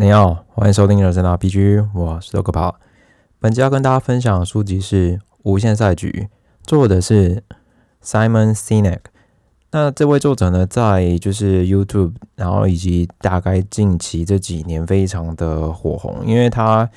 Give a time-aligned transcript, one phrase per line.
[0.00, 2.76] 你好，欢迎收听人生 RPG，我是豆可跑。
[3.38, 6.26] 本期要跟大家分享的书籍是《无限赛局》，
[6.62, 7.42] 作者是
[8.02, 9.00] Simon Sinek。
[9.72, 16.88] 那这位作者呢，在就是 YouTube，然后以及大概近期这几年非常的火红，因为他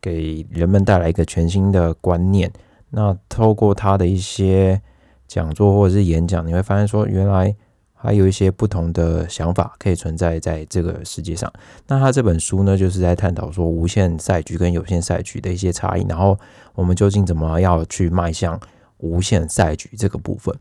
[0.00, 2.48] 给人们带来一个全新的观念。
[2.90, 4.80] 那透过他的一些
[5.26, 7.56] 讲座或者是演讲，你会发现说，原来
[8.02, 11.50] 还有一些不同的想法可以存在在这个世界上。
[11.86, 16.36] 那他这本书呢，就是在探讨说无限赛局跟有限赛局的一些差异，然后
[16.74, 18.58] 我们究竟怎么要去迈向
[18.98, 20.52] 无限赛局这个部分。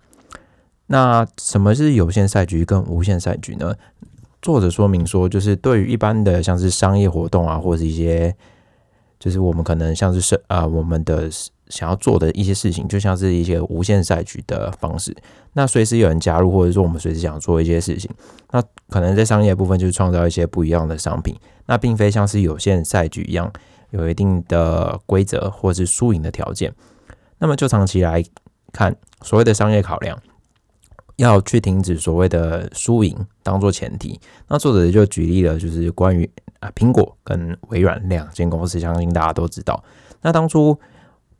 [0.85, 3.75] 那什么是有限赛局跟无限赛局呢？
[4.41, 8.35] 作者说明说，就是对于一般的像是商业活动啊，或者是一些，
[9.19, 11.27] 就是我们可能像是是啊，我们的。
[11.71, 15.15] 想要做的一些事情，就像是一些无限赛局的方式。
[15.53, 18.11] 那随时有人加入，或者说我们随时想做一些事情，
[18.51, 21.35] 那可能在商业部分就是创造一些不一样的商品。
[21.65, 23.51] 那并非像是有限赛局一样
[23.91, 26.73] 有一定的规则或是输赢的条件。
[27.39, 28.23] 那么就长期来
[28.71, 30.17] 看，所谓的商业考量，
[31.15, 34.19] 要去停止所谓的输赢当做前提。
[34.47, 39.83] 那作者就举例了，就是关于啊苹果跟微软两间公司，相信大家都知道。
[40.21, 40.77] 那当初。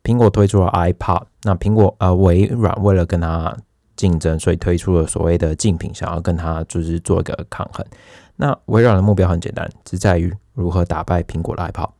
[0.02, 3.56] 苹果推出了 iPad，那苹果呃微软为了跟它
[3.96, 7.86] 竞争，所以推出了所谓的竞品，想要跟它就是做一个抗衡。
[8.36, 11.90] 那微软的目标很简单，只在于如何打败苹果的 iPad。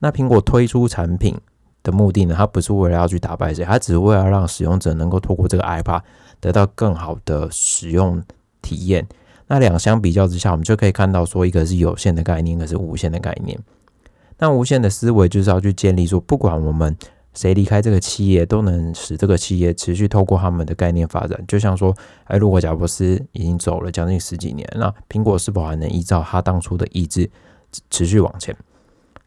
[0.00, 1.36] 那苹果推出产品
[1.82, 2.34] 的目的呢？
[2.36, 6.00] 它不是为了要去打败谁，它只是为了让使用者能够透过这个 iPad
[6.40, 8.22] 得到更好的使用
[8.62, 9.06] 体验。
[9.46, 13.58] 那两相比较之下，我们就可以看到说，一个是有限的概念，一个是无限的概念。
[14.38, 16.96] 那无限的思维就是要去建立说，不管我们
[17.32, 21.42] 谁离开这个企业，都能使这个企业持续透过他们的概念发展。
[21.46, 27.30] 就像说，哎，如果贾伯斯已经走了将近十几年，那苹果是否还能依照他当初的意志
[27.88, 28.56] 持续往前？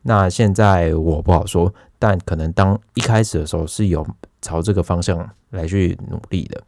[0.02, 4.06] 那现在我不好说，但可能当一开始的时候是有
[4.42, 6.62] 朝这个方向来去努力的。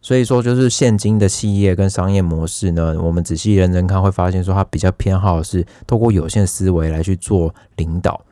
[0.00, 8.24] 所以说，就是现今的企业跟商业模式呢，我们仔细认真看，会发现说它比较偏好是透过有限思维来去做领导。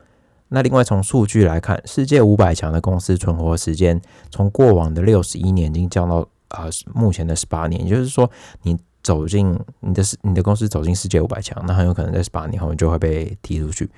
[0.49, 4.01] 那另外从数据来看，世界五百强的公司存活时间，
[4.31, 7.83] 从过往的六十一年已经降到啊目前的十八年。
[7.83, 8.29] 也就是说，
[8.63, 13.89] 你走进你的你的公司走进世界五百强，那很有可能在十八年后就会被踢出去。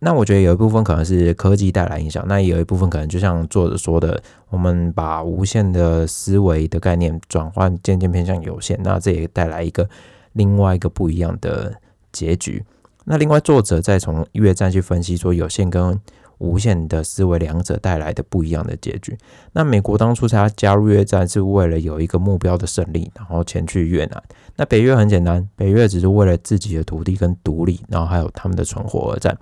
[0.00, 9.88] 那我觉得有一部分可能是科技带来影响，那也有一部分可能就像作者说的，我们把无限的思维的概念转换渐渐偏向有限，那这也带来一个
[10.32, 11.74] 另外一个不一样的
[12.12, 12.64] 结局。
[13.10, 15.98] 那另外，作者再从越战去分析说，有限跟
[16.36, 19.16] 无限的思维两者带来的不一样的结局。
[19.52, 24.22] 那美国当初他加入越战是为了有一个目标的胜利，然后前去越南。
[24.56, 29.34] 那北越很简单，北越只是为了自己的土地跟独立，然后还有他们的存活而战。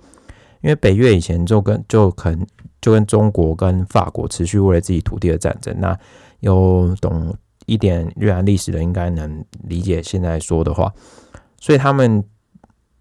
[0.61, 2.47] 因为北越以前就跟就可能
[2.79, 5.75] 就跟中国跟法国持续为了自己土地的战争。
[5.77, 5.99] 那
[6.39, 7.35] 有懂
[7.65, 10.89] 一点越南历史的，应该能理解现在说的话。
[11.59, 12.23] 所以他们。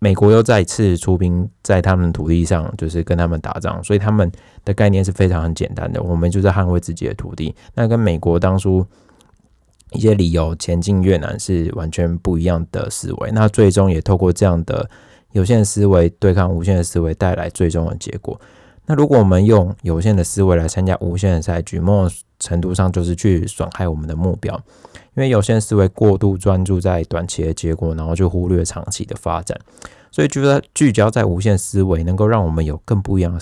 [0.06, 4.30] 美国又再次出兵在他们土地上，就是跟他们打仗，所以他们
[4.64, 7.52] 的概念是非常很简单的，我们就在捍卫自己的土地。
[7.74, 8.86] 那跟美国当初
[9.90, 13.32] 一些理由前进越南是完全不一样的思维。
[13.32, 14.88] 那最终也透过这样的
[15.32, 18.40] 有限思维对抗无限的思维，带来最终的结果。
[18.86, 24.54] 那如果我们用有限的思维来参加无限的赛局，某种程度上就是去损害我们的目标，
[25.14, 29.58] 因为有限思维过度专注在短期的结果，然后就忽略长期的发展。
[30.12, 33.38] 所以，觉得聚焦在无限思维，能够让我们有更不一样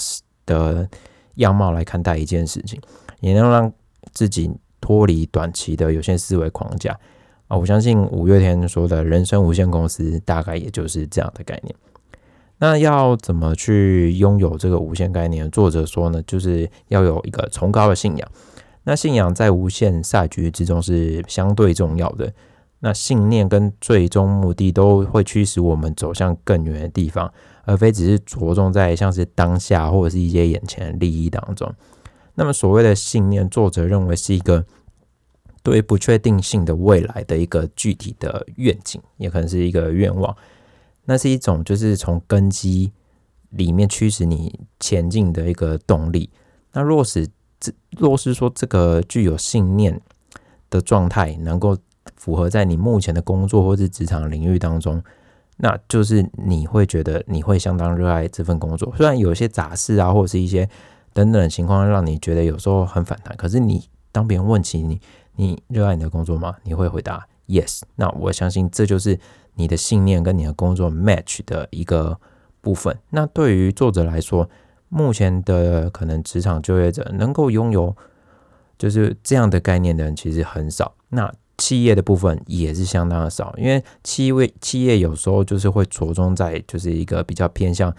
[0.47, 0.88] 的
[1.37, 2.81] 样貌来看待一件事情，
[3.21, 3.72] 也能让
[4.12, 4.50] 自己
[4.81, 6.99] 脱离短期的有限思维框架
[7.49, 7.56] 啊！
[7.56, 11.75] 我相信五月天说的人生无限公司，大概也就是这样的概念。
[12.59, 15.51] 那要怎么去拥有这个无限概念？
[15.51, 18.29] 作者说呢，就是要有一个崇高的信仰。
[18.85, 22.33] 那信仰在无限赛局之中是相对重要的。
[22.81, 27.33] 那信念跟最终目的都会驱使我们走向更远的地方，
[27.65, 31.73] 而非只是着重在像是当下或者是一些眼前的利益当中。
[32.35, 34.62] 那么所谓的信念，作者认为是一个
[35.62, 40.37] 对不确定性的未来的一个具体的愿景，也可能是一个愿望。
[41.06, 42.93] 那是一种就是从根基
[43.51, 46.31] 里面驱使你前进的一个动力。
[46.73, 47.29] 那若是
[47.61, 50.01] 这若是说这个具有信念
[50.71, 51.77] 的状态能够
[52.17, 55.03] 符合在你目前的工作或是职场领域当中，
[55.59, 58.93] 那就是你会觉得你会相当热爱这份工作。
[58.97, 60.69] 虽然有些杂事啊，或者是一些
[61.12, 65.00] 等等的情况让你觉得有时候很反弹，可是你当别人问起你，
[65.37, 66.57] 你热爱你的工作吗？
[66.65, 67.83] 你会回答 yes。
[67.97, 69.19] 那我相信这就是。
[69.55, 72.19] 你的信念跟你的工作 match 的一个
[72.61, 72.99] 部分。
[73.11, 74.49] 那对于作者来说，
[74.89, 77.97] 目前的可能职场就业者能够拥有
[78.79, 80.95] 就是这样的概念的人其实很少。
[81.09, 87.95] 那企业的部分也是相当的少，因为企业企业有时候就是会着重在就是一个比较偏向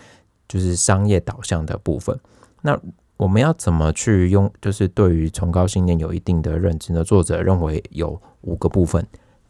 [0.48, 2.20] 就是商业导向的部分。
[2.62, 2.78] 那
[3.18, 4.52] 我们要怎么去用？
[4.62, 7.04] 就是对于崇高信念有一定的认知呢？
[7.04, 9.06] 作者认为有五个部分。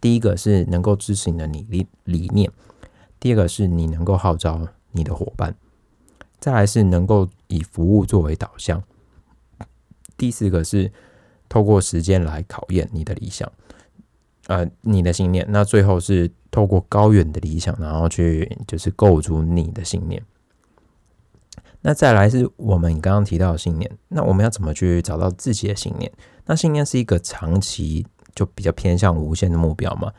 [0.05, 2.51] 第一个是能够支持你的理理念，
[3.19, 5.55] 第二个是你能够号召你的伙伴，
[6.39, 8.83] 再来是能够以服务作为导向，
[10.15, 10.91] 第四个是
[11.49, 13.51] 透过时间来考验你的理想，
[14.45, 15.43] 呃，你的信念。
[15.49, 20.21] 那最后是透过高远的理想，然后去就是构筑你的信念。
[21.81, 26.11] 那再来是我们刚刚提到的信念，那我们要怎么去找到自己的信念？
[26.45, 28.05] 那信念是一个长期
[28.35, 30.11] 就比较偏向无限的目标嘛？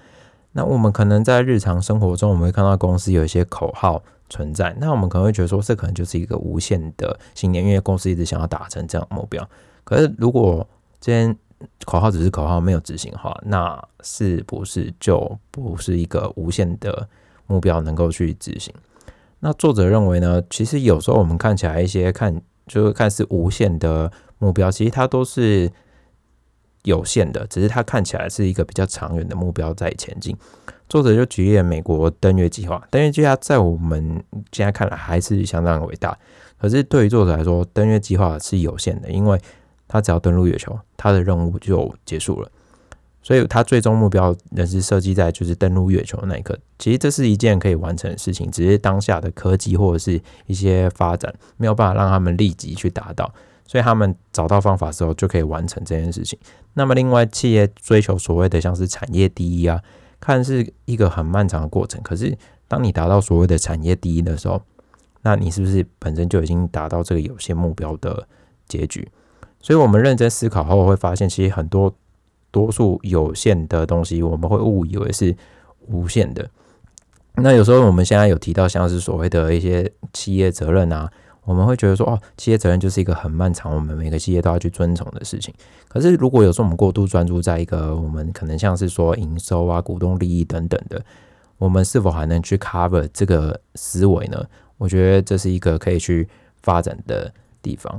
[0.53, 9.47] 那我们可能在日常生活中，我们会看到公司有一些口号存在，那我们可能会觉得说，这可能就是一个无限的信念，因为公司一直想要达成这样的目标。
[9.85, 10.67] 可是如果
[10.99, 11.37] 这些
[11.85, 17.07] 口号只是口号，没有执行的话，那是不是就不是一个无限的
[17.47, 18.75] 目标能够去执行？
[19.41, 20.43] 那作者认为呢？
[20.49, 25.71] 其实有时候我们看起来一些看就是看似无限的目标，其实它都是
[26.87, 30.35] 有限的，只是它看起来是一个比较长远的目标在前进。
[30.89, 34.23] 作者就举例了美国登月计划，登月计划在我们
[34.53, 36.17] 现在看来还是相当伟大，
[36.59, 39.39] 可是对于作者来说，登月计划是有限的，因为
[39.89, 42.49] 他只要登陆月球，他的任务就结束了。
[43.21, 46.57] 所以，他最终目标仍是设计在就是登陆月球的那一刻。
[46.79, 53.35] 其实这是一件可以完成的事情，只是当下的科技或者是一些发展没有办法让他们立即去达到。
[53.67, 56.39] 所以他们找到方法之后，就可以完成这件事情。
[56.75, 59.83] 那么，另外企业追求所谓的像是产业第一啊，
[60.21, 62.01] 看是一个很漫长的过程。
[62.03, 62.37] 可是，
[62.69, 64.63] 当你达到所谓的产业第一的时候，
[65.23, 68.27] 那你是不是本身就已经达到这个有限目标的
[68.69, 69.09] 结局？
[69.61, 71.95] 所以我们认真思考后，会发现其实很多。
[72.53, 75.37] 多数有限的东西，我们会误以为是
[75.89, 76.49] 无限的。
[77.35, 81.11] 那有时候我们现在有提到，像是所谓的一些企业责任啊，
[81.47, 85.55] 我们会觉得说，哦，企业责任就是一个很漫长，我们每个企业都要去遵从的事情。
[85.89, 91.01] 可是，如果有时候我们过度专注在一个我们可能像是说营收啊、股东利益等等的，
[91.57, 94.45] 我们是否还能去 cover 这个思维呢？
[94.77, 96.29] 我觉得这是一个可以去
[96.63, 97.33] 发展的
[97.63, 97.99] 地方。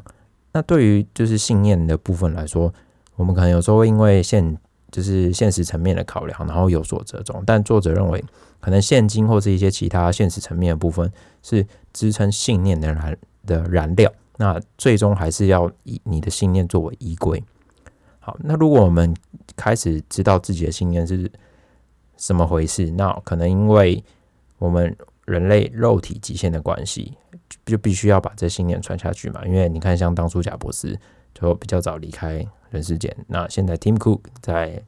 [0.52, 2.72] 那对于就是信念的部分来说，
[3.16, 4.58] 我们可能有时候会因为现
[4.92, 7.42] 就是现实层面的考量，然后有所折中。
[7.46, 8.24] 但作者认为，
[8.60, 11.12] 可能现金或是一些其他现实层面的部分
[11.42, 13.16] 是支撑信念的来
[13.48, 14.14] 的燃料。
[14.38, 17.44] 那最终还是要以你的信念作为依归。
[18.20, 19.16] 好，那如果我们
[19.56, 21.32] 开始知道自己的信念是
[22.18, 24.04] 什么回事，那可能因为
[24.60, 24.96] 我们
[25.26, 27.18] 人类肉体极限的关系，
[27.66, 29.44] 就必须要把这信念传下去嘛。
[29.48, 31.00] 因为你看，像当初贾博士
[31.34, 32.46] 就比较早离开。
[32.70, 34.84] 人世间，那现在 Tim Cook 在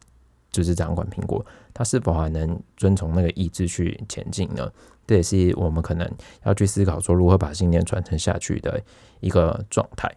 [0.51, 4.69] 就是掌管苹果，他是否还能遵从那个意志去前进呢？
[5.09, 6.07] 这也是我们可能
[6.43, 8.79] 要去思考说如何把信念传承下去的
[9.21, 10.07] 一个状态。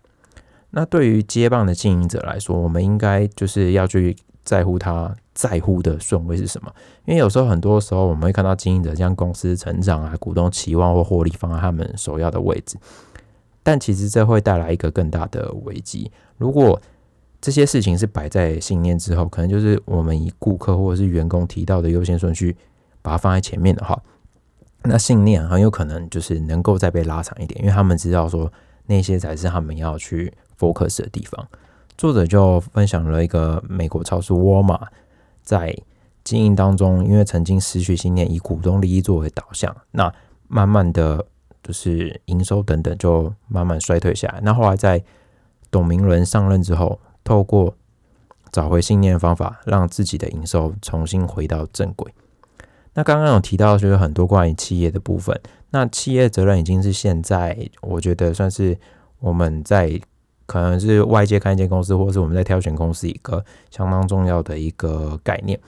[0.68, 6.70] 那对于接棒的经营者来说，我们应该就是要去在乎他在乎的顺位是什么？
[7.06, 12.76] 因为有时候很多时候我们会看到经营者将公司成长啊、股东期望或获利放在他们首要的位置，
[13.62, 16.12] 但其实这会带来一个更大的危机。
[16.36, 16.78] 如果
[17.40, 22.54] 这些事情是摆在信念之后，可能就是我们以顾客或者是员工提到的优先顺序，
[23.00, 24.00] 把它放在前面的话，
[24.84, 28.52] 那信念很有可能就是能够再被拉长一点，因为他们知道说
[28.86, 31.48] 那些才是他们要去 focus 的地方。
[31.96, 34.88] 作者就分享了一个美国超市沃尔玛
[35.42, 35.76] 在
[36.24, 40.12] 经营当中，因为曾经失去信念，以股东利益作为导向，那
[40.48, 41.24] 慢慢的
[41.62, 44.40] 就是营收等等就慢慢衰退下来。
[44.42, 45.02] 那后来在
[45.70, 47.74] 董明伦上任之后，透过
[48.50, 52.12] 找回信念方法，让自己的营收重新回到正轨。
[52.94, 55.38] 那刚刚有提到，就是很多关于企业的部分。
[55.70, 58.78] 那企业责任已经是现在，我觉得算是
[59.20, 60.00] 我们在
[60.46, 65.58] 可能是外界看一间公司，或是我们在挑选公司一个相当重要的一个概念。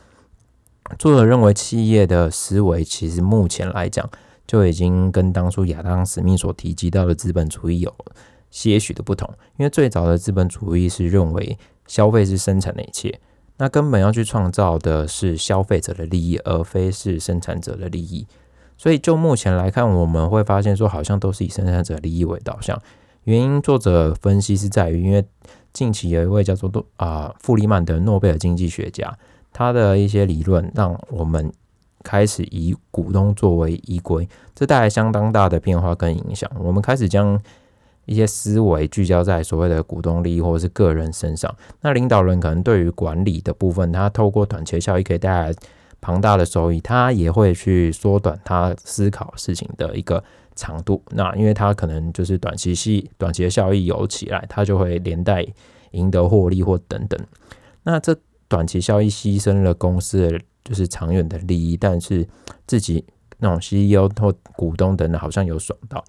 [0.98, 4.08] 作者认为，企业的思维其实目前来讲，
[4.46, 7.94] 就已经跟当初亚当·斯密所提及到的资本主义有。
[8.50, 13.18] 些许的不同，因为最早的资本主义是认为消费是生产的一切，
[13.56, 18.26] 那根本要去创造的是消费者的利益，而非是生产者的利益。
[18.76, 22.76] 所以就目前来看，我们会发现说，好像都是以生产者利益为导向。
[23.22, 25.24] 原因作者分析是在于，因为
[25.72, 29.16] 近期有一位叫做啊富里曼的诺贝尔经济学家，
[29.52, 31.52] 他的一些理论让我们
[32.02, 36.50] 开始以股东作为依归，这带来相当大的变化跟影响。
[36.58, 37.40] 我们开始将
[38.06, 41.54] 一些思维聚焦在所谓的股东利益或者是个人身上。
[41.80, 45.54] 那领导人可能对于管理的部分，他透过短期效益可以带来
[46.00, 50.22] 庞大的收益，他也会去缩短他思考事情的一个
[50.54, 51.02] 长度。
[51.10, 55.46] 那因为他可能就是短期系短期的效益有起来，他就会连带
[55.92, 57.18] 赢得获利或等等。
[57.84, 58.14] 那这
[58.48, 62.26] 短期效益牺牲了公司的就是长远的利益，但是
[62.66, 63.04] 自己
[63.38, 66.04] 那种 CEO 或股东等等好像有爽到，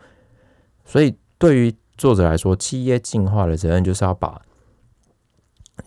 [0.85, 4.41] 所以对于作者来说，企业进化的责任就是要把，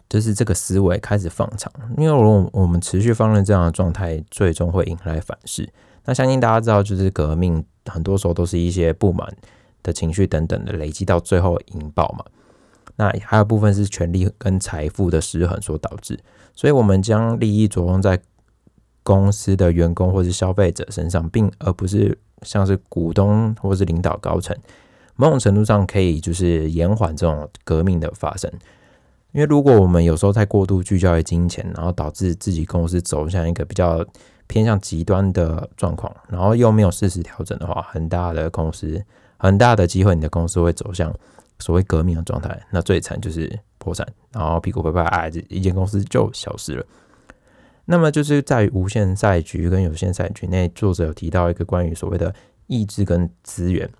[0.09, 5.69] 就是这个思维开始放长，因为如果我们持续放任这样的状态，最终会引来反噬。
[6.05, 9.37] 那相信大家知道，就是革命很多时候都是一些不满
[9.83, 12.25] 的情绪等等的累积到最后引爆嘛。
[12.97, 16.19] 那还有部分是权力跟财富的失衡所导致，
[16.55, 18.19] 所以我们将利益着重在
[19.03, 24.57] 公司的员工或是消费者身上，并而不是像是股东或是领导高层。
[25.21, 28.49] 某种程度上可以就是延缓这种革命的发生，
[29.33, 34.07] 因为如果我们有时候太过度聚焦于金钱，然后导致自己公司走向一个比较
[34.47, 39.05] 偏向极端的状况，然后又没有适时调整的话，很大的公司
[39.39, 41.13] 很大的机会，你的公司会走向
[41.59, 42.57] 所谓革命的状态。
[42.71, 46.87] 那最惨就是破产，然后屁股拍拍，哎，这一间公司就消失了。
[47.87, 52.33] 那么就是在于无限赛局跟有限赛局内，作者有提到一个关于所谓的
[52.69, 53.91] 意志跟资源。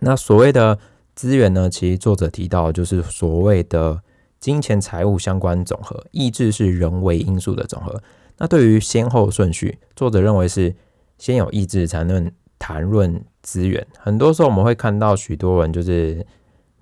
[0.00, 0.78] 那所谓的
[1.14, 1.70] 资源呢？
[1.70, 4.00] 其实作者提到就是所谓的
[4.38, 8.02] 金钱财务相关总和，意志是人为因素的总和。
[8.38, 10.74] 那对于先后顺序，作者认为是
[11.18, 13.86] 先有意志才能谈论资源。
[13.98, 16.24] 很多时候我们会看到许多人，就是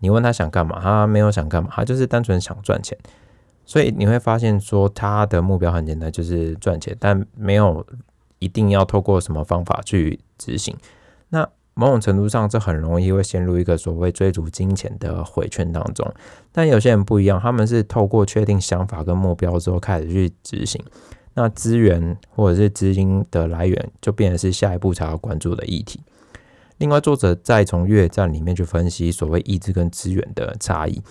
[0.00, 2.98] 你问他想干嘛，他没有想干嘛，他就是单纯想赚钱。
[3.64, 7.86] 所以你会发现说他的目标很简单，就是赚钱，但没有
[8.40, 10.76] 一定要透过什么方法去执行。
[11.28, 16.08] 那某种程度上，这很容易会陷入一个所谓追逐金钱的回圈当中。
[16.52, 20.80] 但有些人不一样，他们是透过确定想法跟目标之后开始去执行。
[21.34, 26.00] 那资源或者是资金的来源，就变成是下一步才要关注的议题。
[26.78, 31.02] 另外，作者再从越战里面去分析所谓意志跟资源的差异。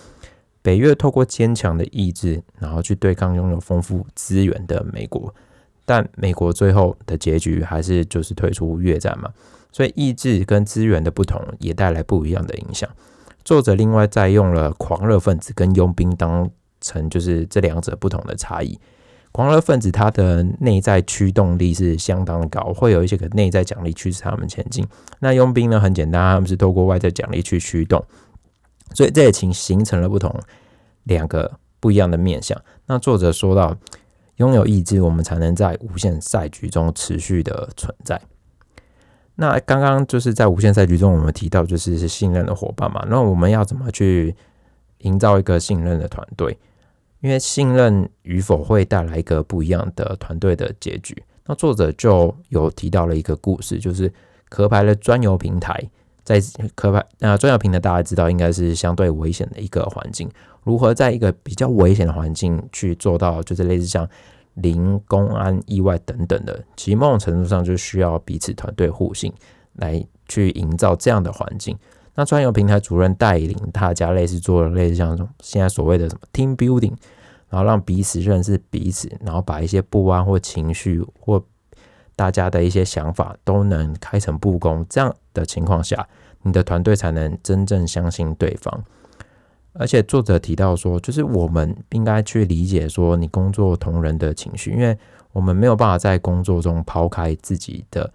[0.62, 5.34] 北越透过坚强的意志，然后去对抗拥有丰富资源的美国，
[5.84, 9.30] 但美国最后的结局还是就是退出越战嘛。
[9.74, 12.88] 所以意志跟资源的不同，也带来不一样的影响。
[13.44, 16.48] 作者另外再用了狂热分子跟佣兵当
[16.80, 18.78] 成就是这两者不同的差异。
[19.32, 24.86] 狂热分子他的内在驱动力是相当高，会有一些个内在奖励驱使他们前进。
[25.18, 28.00] 那佣兵呢，很简单，他们是透过外在奖励去驱动。
[28.94, 30.32] 所以这也形形成了不同
[31.02, 31.50] 两个
[31.80, 32.56] 不一样的面相。
[32.86, 33.76] 那作者说到，
[34.36, 38.20] 拥有意志，我们才能在无限赛局中持续的存在。
[39.36, 43.04] 那刚刚就是在无限赛局中，我们提到就是信任的伙伴嘛。
[43.08, 44.34] 那我们要怎么去
[44.98, 46.56] 营造一个信任的团队？
[47.20, 51.20] 因为信任与否会带来一个不一样的团队的结局。
[51.46, 54.12] 那作者就有提到了一个故事，就是
[54.48, 55.82] 壳牌的专有平台，
[56.22, 56.40] 在
[56.74, 60.30] 壳牌那专有平台大家知道应该是相对危险的一个环境，
[60.62, 64.08] 如何在一个比较危险的环境去做到，就是类似像。
[64.54, 69.32] 零公安意外等等的，其实某种程度上就需要彼此团队互信
[69.74, 71.76] 来去营造这样的环境。
[72.14, 76.94] 那专有平台主任带领大家类似做类似像现在所谓的什么 team building，
[77.48, 81.44] 然后让彼此认识彼此，然后把一些不安或情绪或
[82.14, 86.06] 大家的一些想法都能开诚布公，这样的情况下，
[86.42, 88.84] 你的团队才能真正相信对方。
[89.76, 94.96] 而且作者提到说，就是我们应该去理解说你工作同仁的情绪，因为
[95.32, 98.08] 我们没有办法在工作中抛开自己的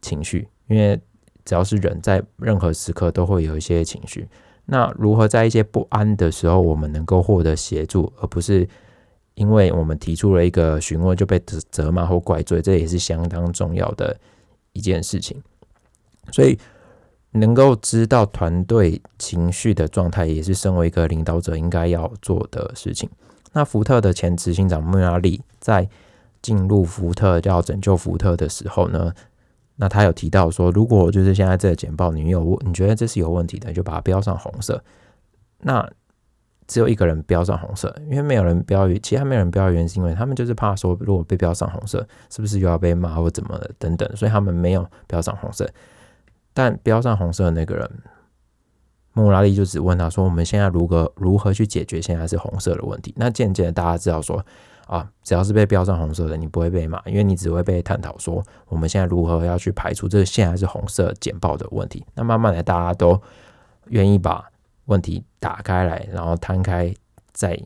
[0.00, 0.96] 情绪，因为
[1.44, 4.28] 只要是人在任何时刻都会有一些情绪。
[4.66, 8.68] 那如何在一些不安的时候，我们能够获得协助，而不是
[9.34, 14.16] 因为我们提出了一个询问就被责责骂或怪罪，这也是相当重要的
[14.74, 15.42] 一件事情。
[16.30, 16.56] 所以。
[17.32, 23.08] 能够知道团队情绪的状态，也是身为一个领导者应该要做的事情。
[23.52, 25.88] 那福特的前执行长穆拉利在
[26.42, 29.12] 进入福特要拯救福特的时候呢，
[29.76, 34.82] 那他有提到说，如果就是现在这个简报你有你觉得这是有问题的，就把它标上红色。
[35.58, 35.88] 那
[36.66, 45.68] 只有一个人标上红色，因为没有人标语，其他没有人标原因是因为他们就是怕说，如果被标上红色，是不是又要被骂或怎么的等等，所以他们没有标上红色。
[46.60, 47.90] 但标上红色的那个人，
[49.14, 54.44] 穆拉利就只问他说：“我们现在如何如何去解决现在是红色的问题？”那渐渐的大家知道说
[54.86, 62.04] ：“啊，只要是被标上红色的，你不会被骂，因为你只会被探讨说我们现在如何要去排除这个现在是红色简报的问题。
[62.14, 63.18] 那慢慢的，大家都
[63.86, 64.44] 愿意把
[64.84, 66.94] 问题打开来，然后摊开
[67.32, 67.58] 在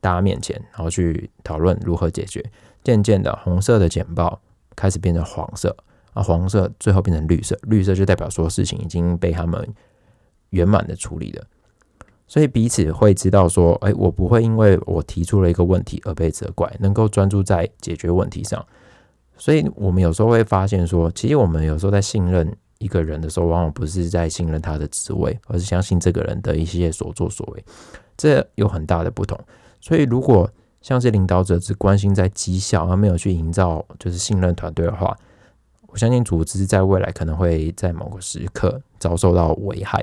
[0.00, 2.44] 大家面前，然后去讨论如何解决。
[2.84, 4.40] 渐渐的，红色的简报
[4.76, 5.76] 开始变成黄色，
[6.18, 9.66] 啊，黄色最后变成绿色，绿色就代表说事情已经被他们
[10.50, 11.44] 圆满的处理了。
[12.26, 18.64] 所以彼此会知道说，哎，我不会因为我提出了一个问题而被责怪，能够专注在解决问题上。
[19.36, 27.64] 所以我们有时候会发现说，其实我们有时候在信任一个人的时候，往往不是在信任他的职位，而是相信这个人的一些所作所为，
[28.16, 29.38] 这有很大的不同。
[29.80, 30.50] 所以如果
[30.82, 35.16] 像是领导者只关心在绩效，而没有去营造就是信任团队的话，
[35.98, 40.02] 相信组织在未来可能会在某个时刻遭受到危害。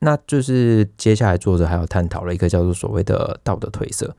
[0.00, 4.16] 那就是接下来作者还有探讨了一个叫做所谓的道德褪色。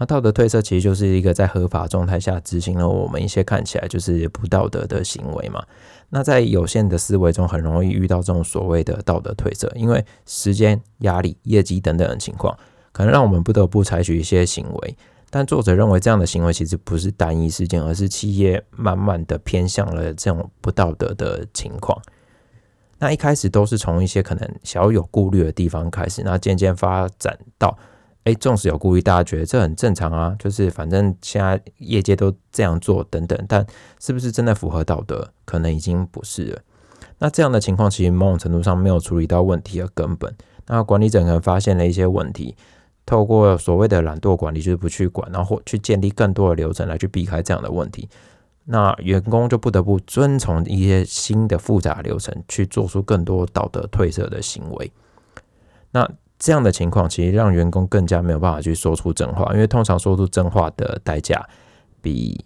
[0.00, 5.60] 那道德褪色其实就是一个在合法状态下执行了我们一些看起来就是不道德的行为嘛。
[6.10, 12.56] 那在有限的思维中，很容易遇到这种所谓的道德褪色，因为时间、压力、业绩等等的情况，
[12.92, 14.96] 可能让我们不得不采取一些行为。
[15.30, 22.00] 但作者认为这样的行为其实不是单一事件，而是企业慢慢的偏向了这种不道德的情况。
[22.98, 27.78] 那一开始都是从一些可能小有顾虑的地方开始，那渐渐发展到，
[28.24, 33.64] 哎，纵使有顾虑，大家觉得这很正常啊，就是反正现在业界都这样做等等，但
[34.00, 36.60] 是不是真的符合道德，可能已经不是了。
[37.18, 40.34] 那这样的情况其实某种程度上没有处理到问题的根本。
[40.66, 42.56] 那管理者可能发现了一些问题，
[43.08, 48.06] 透过所谓的懒惰管理，就是不去管，然后去建立更多的流程来去避开这样的问题。
[48.66, 54.92] 那员工就不得不遵从一些新的复杂流程，去做出更多道德褪色的行为。
[55.92, 56.06] 那
[56.38, 61.48] 这样的情况，其实让员工更加没有办法去说出真话，因为通常说出真话的代价
[62.02, 62.44] 比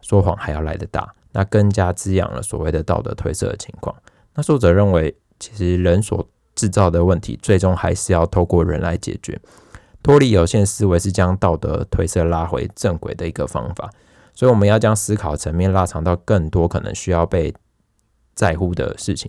[0.00, 1.14] 说谎还要来得大。
[1.32, 3.94] 那更加滋养了所谓的道德褪色的情况。
[4.34, 9.38] 那作者认为，其实人所制造的问题，最终还是要透过人来解决。
[10.06, 13.90] 脱离有限思维是将道德褪色拉回正轨的一个方法。
[14.32, 17.52] 所以我们要将思考层面拉长到更多可能需要被
[18.32, 19.28] 在乎的事情。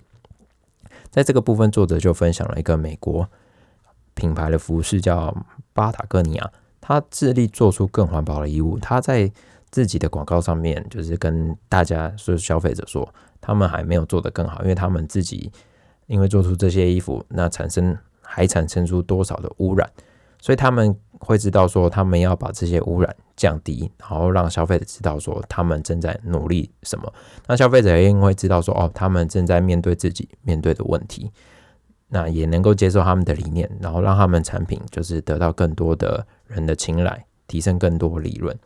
[1.10, 3.28] 在这个部分，作者就分享了一个美国
[4.14, 5.36] 品牌的服饰，叫
[5.74, 6.52] 巴塔哥尼亚。
[6.80, 8.78] 他致力做出更环保的衣物。
[8.78, 9.32] 他在
[9.72, 13.12] 自己的广告上面，就是跟大家说消费者说，
[13.42, 15.52] 他们还没有做得更好，因为他们自己
[16.06, 19.90] 因为做出这些衣服，那产生还产生出多少的污染，
[20.40, 23.16] 所以他们会知道说，他们要把这些污染。
[23.38, 27.14] 降低，然后让消费者知道说他们正在努力什么，
[27.46, 31.32] 那消费者也会知道说哦，他们正在面对自己面对的问题，
[32.08, 38.58] 那也能够接受他们的理念，然后让他们产品就是得到更多的人的青睐，提升更多利润。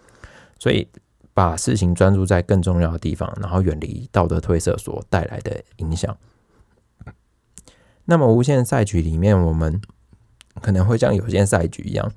[0.57, 0.87] 所以
[1.33, 6.15] 把事情专注在更重要的地方，然后远离道德褪色所带来的影响。
[8.05, 9.81] 那么无限赛局里面，我们
[10.59, 12.11] 可能会像有限赛局一样。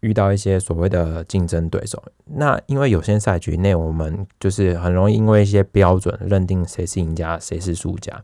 [0.00, 8.22] 遇到一些所谓的竞争对手，那因为有些赛局内，我们就是很容易因为一些标准认定谁是赢家，谁是输家。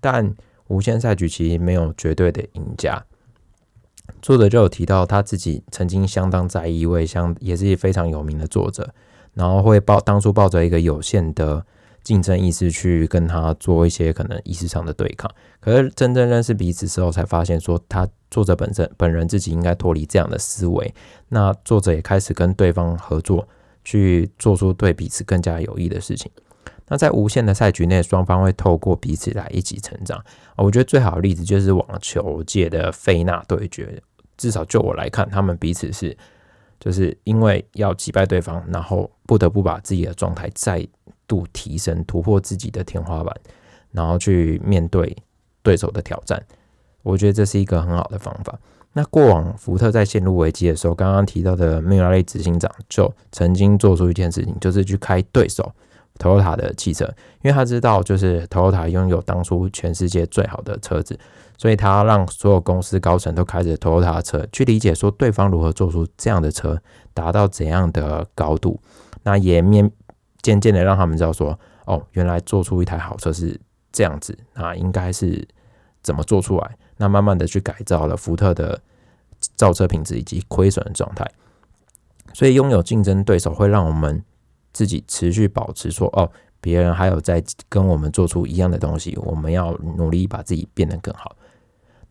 [0.00, 0.34] 但
[0.68, 3.04] 无限赛局其实没有绝对的赢家。
[4.22, 8.94] 作者就有提到他自己曾经相当在意一位相也是非常有名的作者，
[9.34, 11.66] 然后会抱当初抱着一个有限的。
[12.02, 20.94] 竞争意识去跟他做一些可能意识上的对抗，可是真正认识彼此之后，才发现说他作者本身本人自己应该脱离这样的思维。
[21.28, 23.46] 那作者也开始跟对方合作，
[23.84, 26.30] 去做出对彼此更加有益的事情。
[26.88, 30.20] 那在无限的赛局内，双方会透过彼此来一起成长。
[30.56, 34.02] 我觉得最好的例子就是网球界的费纳对决，
[34.36, 36.16] 至少就我来看，他们彼此是
[36.80, 40.84] 就是因为要击败对方，然后不得不把自己的状态再。
[41.30, 43.32] 度提升，突破自己的天花板，
[43.92, 45.16] 然后去面对
[45.62, 46.42] 对手的挑战。
[47.04, 48.58] 我觉得这是一个很好的方法。
[48.92, 55.72] 那过往福特在陷入危机的时候，刚刚提到的米拉雷执行长就曾经做出一件事情，就是去开对手
[56.18, 57.04] Toyota 的汽车，
[57.42, 61.16] 因为他知道就是 Toyota 拥有当初全世界最好的车子，
[61.56, 66.76] 所以他让所有公司高层都开着 Toyota 的车，去理解说对方如何做出这样的车，
[67.14, 68.80] 达到怎样的高度。
[69.22, 69.90] 那也面。
[70.42, 73.58] 渐渐的让他们知道说，哦，原来做出一台好车是
[73.92, 75.46] 这样子，那应该是
[76.02, 76.76] 怎么做出来？
[76.96, 78.80] 那慢慢的去改造了福特的
[79.56, 81.26] 造车品质以及亏损的状态。
[82.32, 84.22] 所以拥有竞争对手会让我们
[84.72, 91.34] 自己持续保持说，哦，别人还有在跟我们做出一样的东西，我们要努力把自己变得更好。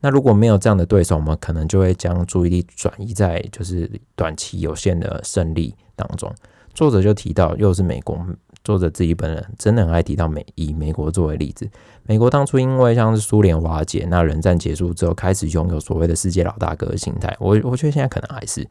[0.01, 6.33] 那如果没有这样的对手，我们可能就会将注意力转移在就是短期有限的胜利当中。
[6.79, 8.17] 作者就提到，又是美国。
[8.63, 11.69] 作者自己本人真的很爱提到美，以美国作为例子。
[12.03, 17.35] 美国当初因为像是苏联瓦解，那冷战结束之后，开始拥有所谓的世界老大哥的心态。
[17.37, 18.65] 我我觉得现在可能还是，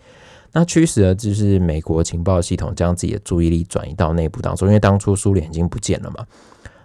[0.52, 6.24] 那驱使了就是美国情报系统将自己的注意力转移到内部当中，因为当初苏联已经不见了嘛。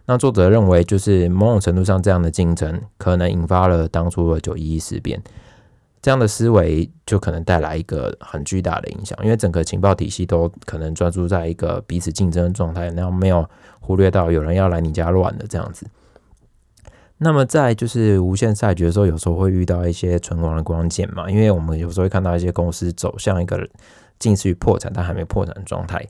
[0.06, 5.22] 那作者认为，就是某种程度上这样的竞争，可能引发了当初的九一一事变。
[6.04, 15.88] 这样的思维就可能带来一个很巨大的影响，因为整个情报体系都可能专注在一个彼此竞争的状态，然后没有忽略到有人要来你家乱的这样子。
[17.20, 23.66] 那么在就是无限赛局的时候，有时候会遇到一些存亡的关键嘛，因为我们有时候会看到一些公司走向一个
[24.20, 26.06] 近似于破产但还没破产的状态。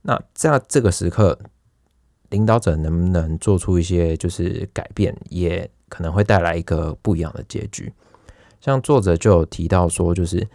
[0.00, 1.38] 那在这个时刻，
[2.30, 7.92] 领导者能不能做出一些就是改变，也可能会带来一个不一样的结局。
[8.64, 10.48] 像作者就有提到说，就是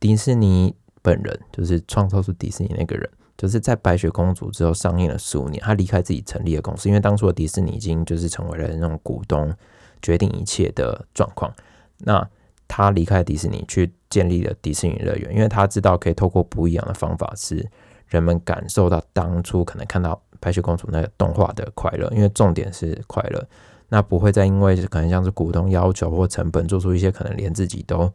[0.00, 9.54] 迪士尼本人，就是创造出迪士尼那个人，就是在白雪公主之后上映了十五年，他离开自己成立的公司，因为当初的迪士尼已经就是成为了那种股东
[10.00, 11.52] 决定一切的状况。
[11.98, 12.26] 那
[12.66, 17.68] 他离开迪士尼去建立了迪士尼乐园，因为他知道可以透过不一样的方法，使
[18.06, 23.46] 人们感受到当初可能看到白雪公主那个动画的快乐，因为重点是快乐。
[23.88, 28.12] 那不会再因为可能像是股东要求或成本，做出一些可能连自己都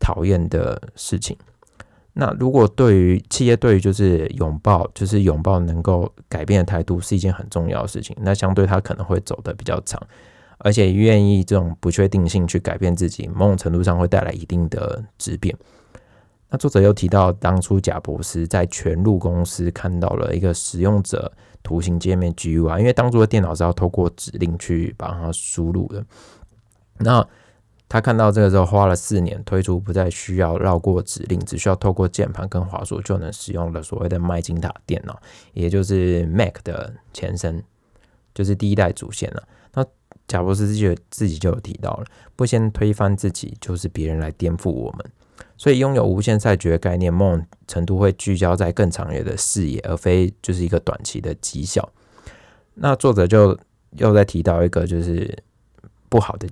[0.00, 1.36] 讨厌的事情。
[2.14, 10.00] 那如果对于企业对于就是拥抱，就是拥抱能够改变的态度是一件很重要的事情，那相对他可能会走的比较长，
[10.58, 15.56] 而且愿意这种不确定性去改变自己，某种程度上会带来一定的质变。
[16.50, 21.32] 那作者又提到，当初贾博士在全路公司看到了一个使用者。
[21.64, 26.04] 图形界面 GUI，因为当初的电脑是要透过指令去把它输入的。
[26.98, 27.26] 那
[27.88, 35.20] 他看到这个时候，花了四年推出不再需要绕过指令，只需要透过键盘跟滑鼠就能使用的所谓的麦金塔电脑，
[35.52, 37.62] 也就是 Mac 的前身，
[38.34, 39.42] 就是第一代主线了。
[39.72, 39.84] 那
[40.26, 42.04] 贾博士自己自己就有提到了，
[42.36, 45.10] 不先推翻自己，就是别人来颠覆我们。
[45.64, 51.88] 所以，拥有无限赛局的概念，某种程度会聚焦在更长远的视野，而非就是一个短期的绩效。
[52.74, 53.58] 那作者就
[53.92, 55.34] 又在提到一个就是
[56.10, 56.46] 不好的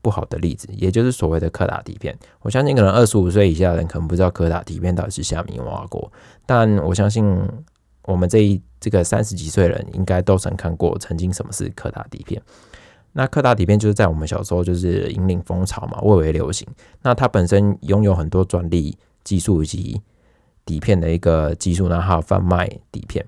[0.00, 2.18] 不好的例子，也就是所谓的柯达底片。
[2.40, 6.10] 我相信可能二十五岁以下的人可能不知道柯达底片到底是虾米挖过，
[6.46, 7.22] 但我相信
[8.04, 12.40] 我们这一这个三十几岁人应该都曾看过曾经什么是柯达底片。
[13.16, 16.66] 那柯达底片就是在我们小时候就是引领风潮嘛，蔚为流行。
[17.00, 20.02] 那它本身拥有很多专利技术以及
[20.64, 23.24] 底片的一个技术，然后贩卖底片，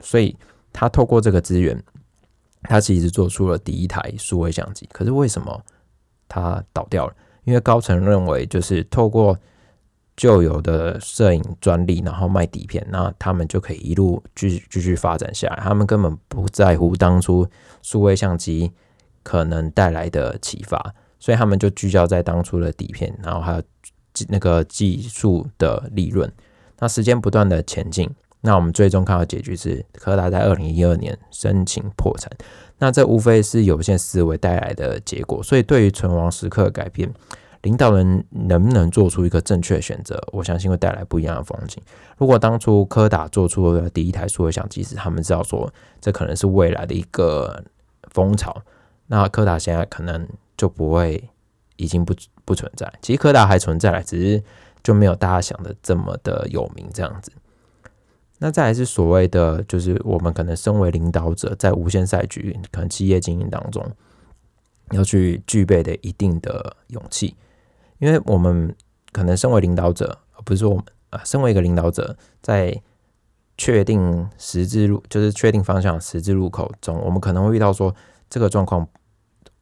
[0.00, 0.34] 所以
[0.72, 1.78] 它透过这个资源，
[2.62, 4.88] 它其实做出了第一台数位相机。
[4.90, 5.62] 可是为什么
[6.26, 7.14] 它倒掉了？
[7.44, 9.38] 因为高层认为，就是透过
[10.16, 15.56] 旧有的摄影专利，然后卖底片，那他们就可以一路继继续发展下来。
[15.56, 17.46] 他们根本不在乎当初
[17.82, 18.72] 数位相机。
[19.22, 23.62] 可能带来的启发，所以他们就聚焦在当初的底片，然后还有
[24.28, 26.30] 那个技术的利润。
[26.78, 32.30] 那时间不断的前进，那我们最终看到结局是柯达在二零一二年申请破产。
[32.78, 35.40] 那这无非是有限思维带来的结果。
[35.40, 37.08] 所以对于存亡时刻的改变，
[37.62, 41.80] 领导人能不能做出一个正确选择，我相信会带来不一样的风景。
[42.18, 47.62] 如果当初柯达做出了第一台数位相机时，他们知道说这可能是未来的一个
[48.10, 48.60] 风潮。
[49.12, 51.28] 那柯达现在可能就不会，
[51.76, 52.14] 已经不
[52.46, 52.90] 不存在。
[53.02, 54.42] 其实柯达还存在了，只是
[54.82, 57.30] 就没有大家想的这么的有名这样子。
[58.38, 63.86] 那再来是所谓的，就是我们可能身为领导者，在无限赛局可能企业经营当中，
[64.92, 67.36] 要去具备的一定的勇气，
[67.98, 68.74] 因为我们
[69.12, 72.80] 可能身为领导者，不是说我们啊，身为一个领导者，在
[73.58, 77.94] 确定十字路，就是确定方向十字路口中，我们可能会遇到说
[78.30, 78.88] 这个状况。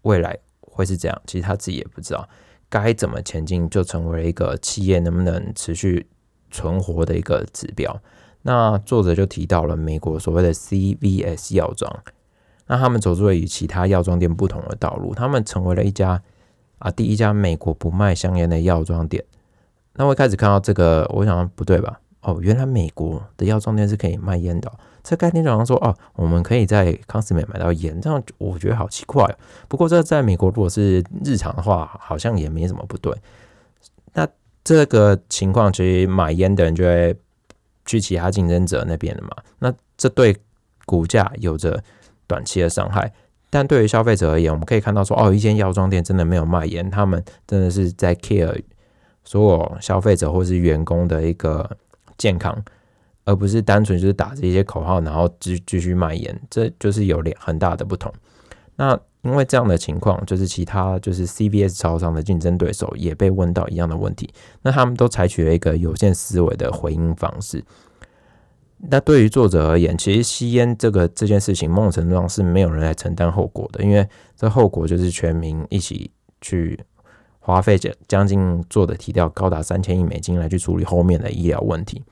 [0.02, 2.28] 未来会是这样，其实他自己也不知道
[2.68, 6.06] 该怎么前进，就成为了一个企业能不能持续
[6.50, 8.00] 存活的一个指标。
[8.42, 12.02] 那作者就提到了美国所谓的 CVS 药妆，
[12.66, 16.22] 那他们走出了与其他药妆店不同的道路，他们成为了一家
[16.78, 19.24] 啊第一家美国不卖香烟的药妆店。
[19.94, 22.00] 那我一开始看到这个，我想不对吧？
[22.22, 24.72] 哦，原来美国的药妆店是可以卖烟的。
[25.02, 29.26] 这概念就好像说哦，我们可以在康斯美买到烟，这样我觉得好奇怪。
[29.68, 33.14] 不过这在美国如果是日常的话，好像也没什么不对。
[34.12, 34.26] 那
[34.62, 37.16] 这个情况，其实买烟的人就会
[37.86, 39.30] 去其他竞争者那边了嘛。
[39.58, 40.36] 那这对
[40.84, 41.82] 股价有着
[42.26, 43.12] 短期的伤害，
[43.48, 48.62] 但对于消费者而言，我们可以看到说，哦，一间药妆店真的没有卖烟，他们真的是在 care
[49.24, 51.76] 所有消费者或是员工的一个
[52.18, 52.62] 健康，
[53.24, 58.12] 而不是单纯就是打着一些口号，然后继继续卖盐，这就是有两很大的不同。
[58.76, 67.62] 那因为这样的情况，就是其他就是 CVS 超商的竞争对手也被问到一样的问题，那他们都采取了一个有限思维的回应方式。
[68.78, 76.80] 那对于作者而言，其实吸烟这个这件事情，某种程度上是没有人来承担后果的，因为这后果就是全民一起去
[77.40, 82.02] 花费将将近做的提掉高达三千亿美金来去处理后面的医疗问题。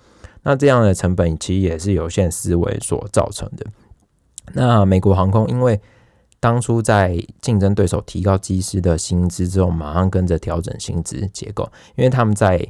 [0.48, 3.66] 那这样的成本其实也是有限思维所造成的。
[4.54, 5.78] 那美国航空因为
[6.40, 12.66] 当初在竞争对手提高机师的薪资之后，马上跟着调整薪资结构，因为他们在。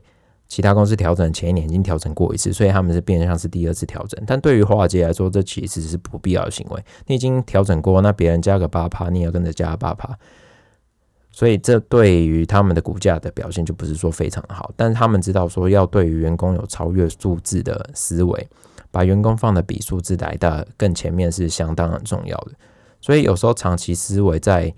[0.51, 4.19] 其他公司调整前一年已经调整过一次，所以他们是变相是第二次调整。
[4.27, 6.83] 但对于华尔街来说，这其实是不必要的行为。
[7.07, 10.19] 你已经调整过，那别人加个八趴，你也跟着加八趴，
[11.39, 14.73] 所以这对于他们的股价的表现就不是说非常好。
[14.75, 18.49] 但是他们知道说要对于员工有超越数字的思维，
[18.91, 22.53] 把员工放的比数字来的更前面是相当很重要的。
[23.01, 24.75] 所以有时候长期思维在。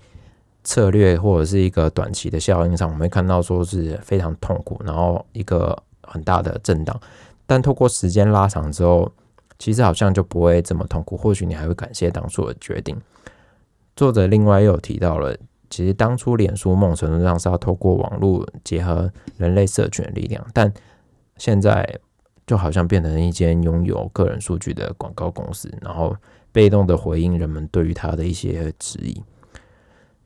[0.63, 6.95] 策略或者是一个短期的效应上，我们会看到说是非常痛苦，然后一个很大的震荡。
[7.47, 9.11] 但透过时间拉长之后，
[9.57, 11.17] 其实好像就不会这么痛苦。
[11.17, 12.95] 或许你还会感谢当初的决定。
[13.95, 15.35] 作者另外又提到了，
[15.71, 20.71] 其实当初脸书梦程度上是要透过网络结合人类社群的力量，但
[21.37, 21.99] 现在
[22.45, 26.15] 就好像变成一间拥有个人数据的广告公司，然后
[26.51, 29.23] 被动的回应人们对于它的一些质疑。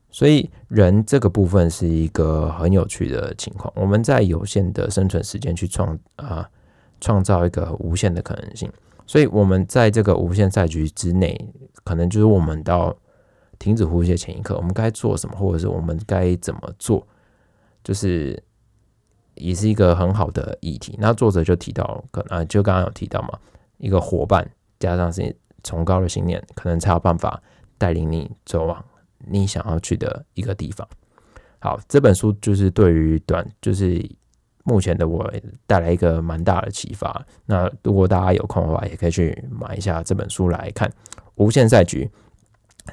[0.09, 3.71] 所以人这个部分是一个很有趣的情况。
[3.75, 6.49] 我们在有限的生存时间去创啊
[6.99, 8.71] 创造一个无限的可能性。
[9.05, 11.37] 所以我们在这个无限赛局之内，
[11.83, 12.95] 可能就是我们到
[13.65, 17.05] 停止呼吸的前一刻，我们该做什么，或者是我们该怎么做，
[17.83, 18.41] 就是
[19.33, 20.95] 也是一个很好的议题。
[20.99, 23.39] 那作者就提到，可能就刚刚有提到嘛，
[23.79, 24.47] 一个伙伴
[24.77, 27.41] 加上是崇高的信念，可能才有办法
[27.79, 28.85] 带领你走往。
[29.27, 30.87] 你想要去的一个地方。
[31.57, 34.07] 好，这本书就是对于短，就是
[34.63, 35.33] 目前的我
[35.65, 37.25] 带来一个蛮大的启发。
[37.47, 40.87] 那如果大家有空的话，也可以去买一下这本书来看
[41.35, 42.05] 《无限赛局》，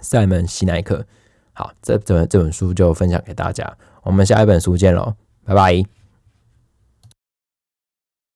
[0.00, 1.05] 塞门西奈克。
[1.52, 3.76] 好，这这这本书就分享给大家。
[4.02, 6.01] 我们下一本书见喽，拜拜。